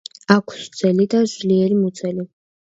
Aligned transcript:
აქვს 0.35 0.63
გრძელი 0.63 1.07
და 1.13 1.23
ძლიერი 1.35 1.81
მუცელი. 1.85 2.29